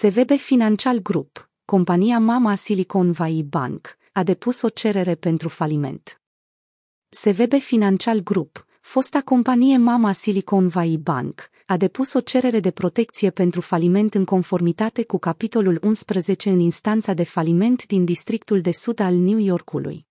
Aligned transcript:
SVB 0.00 0.30
Financial 0.36 1.00
Group, 1.00 1.50
compania 1.64 2.18
mama 2.18 2.54
Silicon 2.54 3.12
Valley 3.12 3.42
Bank, 3.42 3.96
a 4.12 4.22
depus 4.22 4.62
o 4.62 4.68
cerere 4.68 5.14
pentru 5.14 5.48
faliment. 5.48 6.20
SVB 7.08 7.52
Financial 7.60 8.20
Group, 8.20 8.66
fosta 8.80 9.20
companie 9.20 9.76
mama 9.76 10.12
Silicon 10.12 10.68
Valley 10.68 10.96
Bank, 10.96 11.50
a 11.66 11.76
depus 11.76 12.12
o 12.12 12.20
cerere 12.20 12.60
de 12.60 12.70
protecție 12.70 13.30
pentru 13.30 13.60
faliment 13.60 14.14
în 14.14 14.24
conformitate 14.24 15.04
cu 15.04 15.18
capitolul 15.18 15.78
11 15.82 16.50
în 16.50 16.60
instanța 16.60 17.14
de 17.14 17.24
faliment 17.24 17.86
din 17.86 18.04
districtul 18.04 18.60
de 18.60 18.70
sud 18.70 19.00
al 19.00 19.14
New 19.14 19.38
Yorkului. 19.38 20.06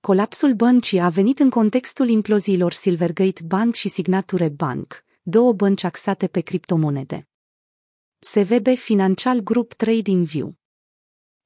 Colapsul 0.00 0.54
băncii 0.54 0.98
a 0.98 1.08
venit 1.08 1.38
în 1.38 1.50
contextul 1.50 2.08
imploziilor 2.08 2.72
Silvergate 2.72 3.42
Bank 3.44 3.74
și 3.74 3.88
Signature 3.88 4.48
Bank, 4.48 5.04
două 5.22 5.52
bănci 5.52 5.84
axate 5.84 6.26
pe 6.26 6.40
criptomonede. 6.40 7.29
SVB 8.22 8.76
Financial 8.76 9.40
Group 9.40 9.72
Trading 9.72 10.24
View 10.24 10.54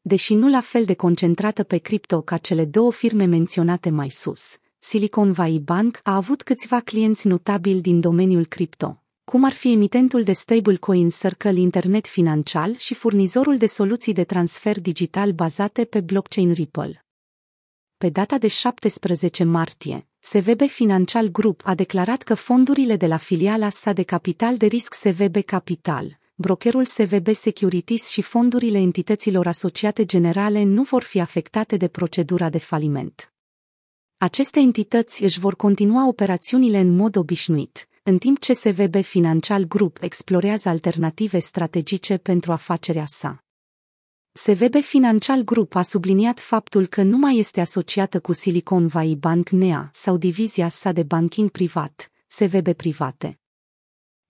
Deși 0.00 0.34
nu 0.34 0.48
la 0.48 0.60
fel 0.60 0.84
de 0.84 0.94
concentrată 0.94 1.62
pe 1.62 1.78
cripto 1.78 2.20
ca 2.22 2.36
cele 2.36 2.64
două 2.64 2.92
firme 2.92 3.24
menționate 3.24 3.90
mai 3.90 4.10
sus, 4.10 4.58
Silicon 4.78 5.32
Valley 5.32 5.58
Bank 5.58 6.00
a 6.02 6.14
avut 6.16 6.42
câțiva 6.42 6.80
clienți 6.80 7.26
notabili 7.26 7.80
din 7.80 8.00
domeniul 8.00 8.46
cripto, 8.46 9.02
cum 9.24 9.44
ar 9.44 9.52
fi 9.52 9.72
emitentul 9.72 10.22
de 10.22 10.32
stablecoin 10.32 11.10
Circle 11.10 11.60
Internet 11.60 12.06
Financial 12.06 12.76
și 12.76 12.94
furnizorul 12.94 13.56
de 13.56 13.66
soluții 13.66 14.12
de 14.12 14.24
transfer 14.24 14.80
digital 14.80 15.32
bazate 15.32 15.84
pe 15.84 16.00
blockchain 16.00 16.52
Ripple. 16.52 17.04
Pe 17.96 18.08
data 18.08 18.38
de 18.38 18.48
17 18.48 19.44
martie, 19.44 20.06
SVB 20.18 20.62
Financial 20.68 21.28
Group 21.28 21.62
a 21.64 21.74
declarat 21.74 22.22
că 22.22 22.34
fondurile 22.34 22.96
de 22.96 23.06
la 23.06 23.16
filiala 23.16 23.68
sa 23.68 23.92
de 23.92 24.02
capital 24.02 24.56
de 24.56 24.66
risc 24.66 24.94
SVB 24.94 25.36
Capital, 25.44 26.22
brokerul 26.36 26.84
SVB 26.84 27.28
Securities 27.34 28.08
și 28.08 28.22
fondurile 28.22 28.78
entităților 28.78 29.46
asociate 29.46 30.04
generale 30.04 30.62
nu 30.62 30.82
vor 30.82 31.02
fi 31.02 31.20
afectate 31.20 31.76
de 31.76 31.88
procedura 31.88 32.50
de 32.50 32.58
faliment. 32.58 33.32
Aceste 34.16 34.60
entități 34.60 35.22
își 35.22 35.38
vor 35.38 35.56
continua 35.56 36.06
operațiunile 36.06 36.78
în 36.78 36.96
mod 36.96 37.16
obișnuit, 37.16 37.88
în 38.02 38.18
timp 38.18 38.38
ce 38.38 38.52
SVB 38.52 39.02
Financial 39.02 39.64
Group 39.64 39.98
explorează 40.00 40.68
alternative 40.68 41.38
strategice 41.38 42.16
pentru 42.16 42.52
afacerea 42.52 43.06
sa. 43.06 43.44
SVB 44.32 44.74
Financial 44.74 45.42
Group 45.42 45.74
a 45.74 45.82
subliniat 45.82 46.40
faptul 46.40 46.86
că 46.86 47.02
nu 47.02 47.16
mai 47.16 47.38
este 47.38 47.60
asociată 47.60 48.20
cu 48.20 48.32
Silicon 48.32 48.86
Valley 48.86 49.16
Bank 49.16 49.48
NEA 49.48 49.90
sau 49.92 50.16
divizia 50.16 50.68
sa 50.68 50.92
de 50.92 51.02
banking 51.02 51.50
privat, 51.50 52.12
SVB 52.26 52.72
Private. 52.72 53.38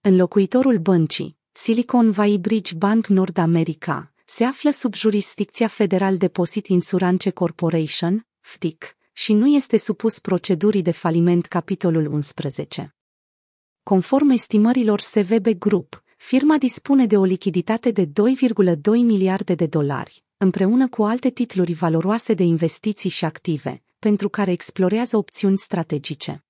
Înlocuitorul 0.00 0.78
băncii, 0.78 1.42
Silicon 1.56 2.10
Valley 2.10 2.38
Bridge 2.38 2.74
Bank 2.74 3.06
Nord 3.06 3.38
America, 3.38 4.12
se 4.24 4.44
află 4.44 4.70
sub 4.70 4.94
jurisdicția 4.94 5.68
Federal 5.68 6.16
Deposit 6.16 6.66
Insurance 6.66 7.30
Corporation, 7.30 8.26
FDIC, 8.40 8.96
și 9.12 9.32
nu 9.32 9.46
este 9.46 9.76
supus 9.76 10.18
procedurii 10.18 10.82
de 10.82 10.90
faliment 10.90 11.46
capitolul 11.46 12.06
11. 12.06 12.94
Conform 13.82 14.30
estimărilor 14.30 15.00
SVB 15.00 15.46
Group, 15.46 16.02
firma 16.16 16.58
dispune 16.58 17.06
de 17.06 17.16
o 17.16 17.24
lichiditate 17.24 17.90
de 17.90 18.06
2,2 18.06 18.10
miliarde 18.84 19.54
de 19.54 19.66
dolari, 19.66 20.24
împreună 20.36 20.88
cu 20.88 21.04
alte 21.04 21.30
titluri 21.30 21.72
valoroase 21.72 22.34
de 22.34 22.42
investiții 22.42 23.10
și 23.10 23.24
active, 23.24 23.82
pentru 23.98 24.28
care 24.28 24.50
explorează 24.52 25.16
opțiuni 25.16 25.58
strategice. 25.58 26.43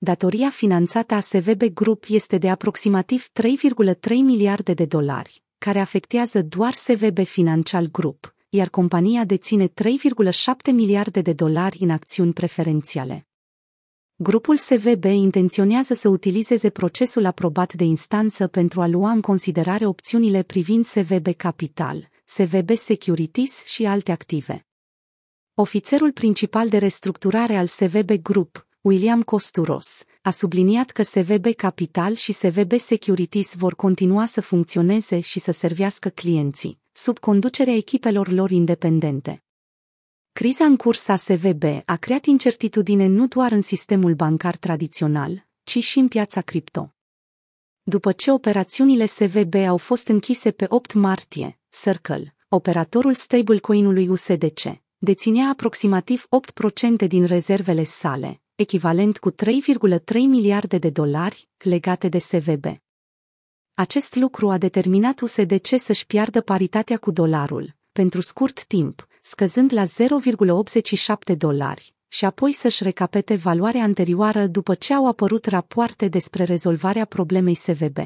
Datoria 0.00 0.50
finanțată 0.50 1.14
a 1.14 1.20
SVB 1.20 1.62
Group 1.62 2.04
este 2.08 2.38
de 2.38 2.50
aproximativ 2.50 3.28
3,3 3.32 4.08
miliarde 4.08 4.74
de 4.74 4.84
dolari, 4.84 5.42
care 5.58 5.78
afectează 5.78 6.42
doar 6.42 6.74
SVB 6.74 7.18
Financial 7.24 7.86
Group, 7.86 8.34
iar 8.48 8.68
compania 8.68 9.24
deține 9.24 9.68
3,7 9.68 9.72
miliarde 10.72 11.20
de 11.20 11.32
dolari 11.32 11.78
în 11.80 11.90
acțiuni 11.90 12.32
preferențiale. 12.32 13.26
Grupul 14.16 14.56
SVB 14.56 15.04
intenționează 15.04 15.94
să 15.94 16.08
utilizeze 16.08 16.70
procesul 16.70 17.24
aprobat 17.24 17.74
de 17.74 17.84
instanță 17.84 18.46
pentru 18.46 18.80
a 18.80 18.86
lua 18.86 19.10
în 19.10 19.20
considerare 19.20 19.86
opțiunile 19.86 20.42
privind 20.42 20.84
SVB 20.84 21.34
Capital, 21.36 22.08
SVB 22.24 22.70
Securities 22.76 23.64
și 23.64 23.86
alte 23.86 24.12
active. 24.12 24.66
Ofițerul 25.54 26.12
principal 26.12 26.68
de 26.68 26.78
restructurare 26.78 27.56
al 27.56 27.66
SVB 27.66 28.10
Group, 28.10 28.67
William 28.80 29.22
Costuros, 29.22 30.04
a 30.22 30.30
subliniat 30.30 30.90
că 30.90 31.02
SVB 31.02 31.54
Capital 31.54 32.14
și 32.14 32.32
SVB 32.32 32.72
Securities 32.72 33.54
vor 33.54 33.74
continua 33.74 34.24
să 34.24 34.40
funcționeze 34.40 35.20
și 35.20 35.38
să 35.38 35.52
servească 35.52 36.08
clienții, 36.08 36.80
sub 36.92 37.18
conducerea 37.18 37.74
echipelor 37.74 38.30
lor 38.30 38.50
independente. 38.50 39.42
Criza 40.32 40.64
în 40.64 40.76
curs 40.76 41.08
a 41.08 41.16
SVB 41.16 41.62
a 41.84 41.96
creat 41.96 42.24
incertitudine 42.24 43.06
nu 43.06 43.26
doar 43.26 43.52
în 43.52 43.60
sistemul 43.60 44.14
bancar 44.14 44.56
tradițional, 44.56 45.46
ci 45.64 45.82
și 45.82 45.98
în 45.98 46.08
piața 46.08 46.40
cripto. 46.40 46.94
După 47.82 48.12
ce 48.12 48.30
operațiunile 48.30 49.06
SVB 49.06 49.54
au 49.54 49.76
fost 49.76 50.08
închise 50.08 50.50
pe 50.50 50.66
8 50.68 50.92
martie, 50.92 51.58
Circle, 51.82 52.34
operatorul 52.48 53.14
stablecoin-ului 53.14 54.08
USDC, 54.08 54.80
deținea 54.98 55.48
aproximativ 55.48 56.26
8% 57.04 57.06
din 57.06 57.24
rezervele 57.24 57.84
sale, 57.84 58.40
echivalent 58.58 59.18
cu 59.18 59.32
3,3 59.32 60.14
miliarde 60.14 60.78
de 60.78 60.90
dolari, 60.90 61.48
legate 61.58 62.08
de 62.08 62.18
SVB. 62.18 62.64
Acest 63.74 64.14
lucru 64.14 64.50
a 64.50 64.58
determinat 64.58 65.20
USDC 65.20 65.66
să-și 65.78 66.06
piardă 66.06 66.40
paritatea 66.40 66.96
cu 66.96 67.10
dolarul, 67.10 67.76
pentru 67.92 68.20
scurt 68.20 68.64
timp, 68.64 69.06
scăzând 69.20 69.72
la 69.72 69.84
0,87 69.84 71.36
dolari, 71.36 71.94
și 72.08 72.24
apoi 72.24 72.52
să-și 72.52 72.82
recapete 72.82 73.34
valoarea 73.34 73.82
anterioară 73.82 74.46
după 74.46 74.74
ce 74.74 74.94
au 74.94 75.06
apărut 75.06 75.46
rapoarte 75.46 76.08
despre 76.08 76.44
rezolvarea 76.44 77.04
problemei 77.04 77.54
SVB. 77.54 77.98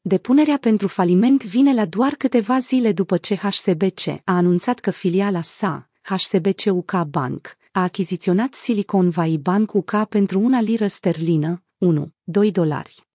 Depunerea 0.00 0.58
pentru 0.58 0.88
faliment 0.88 1.44
vine 1.44 1.74
la 1.74 1.84
doar 1.84 2.14
câteva 2.14 2.58
zile 2.58 2.92
după 2.92 3.16
ce 3.16 3.36
HSBC 3.36 4.06
a 4.24 4.36
anunțat 4.36 4.78
că 4.78 4.90
filiala 4.90 5.42
sa, 5.42 5.90
HSBC 6.08 6.64
UK 6.70 7.02
Bank, 7.02 7.56
a 7.72 7.82
achiziționat 7.82 8.54
Silicon 8.54 9.08
Valley 9.08 9.38
Bank 9.38 9.72
UK 9.72 10.04
pentru 10.04 10.40
una 10.40 10.60
liră 10.60 10.86
sterlină, 10.86 11.62
1, 11.78 12.12
2 12.22 12.50
dolari. 12.50 13.06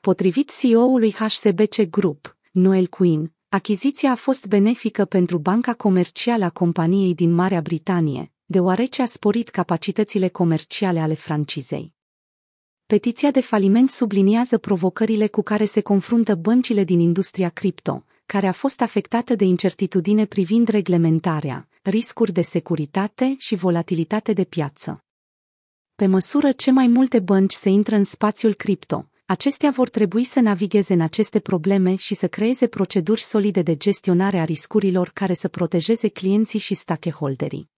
Potrivit 0.00 0.50
CEO-ului 0.60 1.12
HSBC 1.12 1.82
Group, 1.82 2.36
Noel 2.50 2.86
Quinn, 2.86 3.34
achiziția 3.48 4.10
a 4.10 4.14
fost 4.14 4.46
benefică 4.46 5.04
pentru 5.04 5.38
banca 5.38 5.74
comercială 5.74 6.44
a 6.44 6.50
companiei 6.50 7.14
din 7.14 7.34
Marea 7.34 7.60
Britanie, 7.60 8.32
deoarece 8.44 9.02
a 9.02 9.06
sporit 9.06 9.48
capacitățile 9.48 10.28
comerciale 10.28 11.00
ale 11.00 11.14
francizei. 11.14 11.94
Petiția 12.86 13.30
de 13.30 13.40
faliment 13.40 13.90
subliniază 13.90 14.58
provocările 14.58 15.26
cu 15.26 15.42
care 15.42 15.64
se 15.64 15.80
confruntă 15.80 16.34
băncile 16.34 16.84
din 16.84 17.00
industria 17.00 17.48
cripto, 17.48 18.04
care 18.26 18.46
a 18.46 18.52
fost 18.52 18.80
afectată 18.80 19.34
de 19.34 19.44
incertitudine 19.44 20.24
privind 20.24 20.68
reglementarea, 20.68 21.68
riscuri 21.88 22.32
de 22.32 22.42
securitate 22.42 23.34
și 23.38 23.54
volatilitate 23.54 24.32
de 24.32 24.44
piață. 24.44 25.04
Pe 25.94 26.06
măsură 26.06 26.52
ce 26.52 26.70
mai 26.70 26.86
multe 26.86 27.20
bănci 27.20 27.52
se 27.52 27.68
intră 27.68 27.94
în 27.94 28.04
spațiul 28.04 28.54
cripto, 28.54 29.10
acestea 29.26 29.70
vor 29.70 29.88
trebui 29.88 30.24
să 30.24 30.40
navigheze 30.40 30.92
în 30.92 31.00
aceste 31.00 31.38
probleme 31.38 31.94
și 31.94 32.14
să 32.14 32.28
creeze 32.28 32.66
proceduri 32.66 33.22
solide 33.22 33.62
de 33.62 33.76
gestionare 33.76 34.38
a 34.38 34.44
riscurilor 34.44 35.10
care 35.14 35.34
să 35.34 35.48
protejeze 35.48 36.08
clienții 36.08 36.58
și 36.58 36.74
stakeholderii. 36.74 37.70